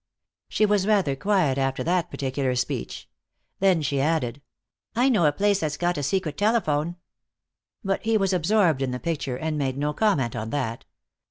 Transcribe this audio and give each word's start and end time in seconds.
She 0.49 0.65
was 0.65 0.87
rather 0.87 1.15
quiet 1.15 1.59
after 1.59 1.83
that 1.83 2.09
particular 2.09 2.55
speech. 2.55 3.07
Then 3.59 3.83
she 3.83 4.01
added: 4.01 4.41
"I 4.95 5.09
know 5.09 5.27
a 5.27 5.31
place 5.31 5.59
that's 5.59 5.77
got 5.77 5.95
a 5.95 6.01
secret 6.01 6.37
telephone." 6.39 6.95
But 7.83 8.01
he 8.03 8.17
was 8.17 8.33
absorbed 8.33 8.81
in 8.81 8.89
the 8.89 8.99
picture, 8.99 9.37
and 9.37 9.59
made 9.59 9.77
no 9.77 9.93
comment 9.93 10.35
on 10.35 10.49
that. 10.49 10.85